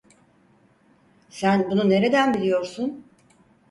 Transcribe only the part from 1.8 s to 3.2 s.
nereden biliyorsun?